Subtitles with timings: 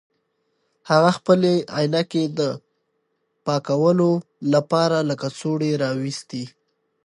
[0.89, 2.41] هغه خپلې عینکې د
[3.45, 4.11] پاکولو
[4.53, 6.43] لپاره له کڅوړې راویستې.